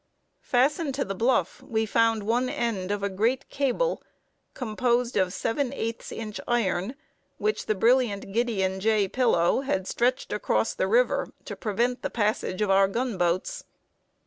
[0.41, 4.01] ]Fastened to the bluff, we found one end of a great chain cable,
[4.55, 6.95] composed of seven eighths inch iron,
[7.37, 9.07] which the brilliant Gideon J.
[9.07, 13.63] Pillow had stretched across the river, to prevent the passage of our gunboats!